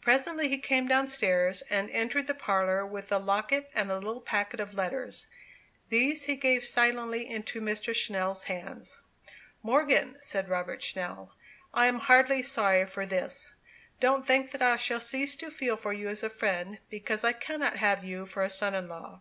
Presently 0.00 0.48
he 0.48 0.56
came 0.56 0.88
downstairs, 0.88 1.60
and 1.68 1.90
entered 1.90 2.28
the 2.28 2.34
parlour 2.34 2.86
with 2.86 3.08
the 3.08 3.18
locket 3.20 3.70
and 3.74 3.90
a 3.90 3.96
little 3.98 4.22
packet 4.22 4.58
of 4.58 4.72
letters. 4.72 5.26
These 5.90 6.24
he 6.24 6.34
gave 6.34 6.64
silently 6.64 7.28
into 7.28 7.60
Mr. 7.60 7.92
Channell's 7.94 8.44
hands. 8.44 9.02
"Morgan," 9.62 10.16
said 10.22 10.48
Robert 10.48 10.80
Channell, 10.80 11.28
"I 11.74 11.88
am 11.88 11.98
heartily 11.98 12.40
sorry 12.40 12.86
for 12.86 13.04
this. 13.04 13.52
Don't 14.00 14.26
think 14.26 14.50
that 14.52 14.62
I 14.62 14.76
shall 14.76 14.98
cease 14.98 15.36
to 15.36 15.50
feel 15.50 15.76
for 15.76 15.92
you 15.92 16.08
as 16.08 16.22
a 16.22 16.30
friend, 16.30 16.78
because 16.88 17.22
I 17.22 17.34
cannot 17.34 17.76
have 17.76 18.02
you 18.02 18.24
for 18.24 18.42
a 18.42 18.48
son 18.48 18.74
in 18.74 18.88
law." 18.88 19.20